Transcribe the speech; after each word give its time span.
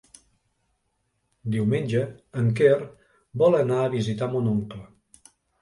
Diumenge 1.57 2.01
en 2.45 2.49
Quer 2.61 2.79
vol 3.45 3.61
anar 3.63 3.79
a 3.85 3.95
visitar 4.01 4.33
mon 4.35 4.53
oncle. 4.57 4.85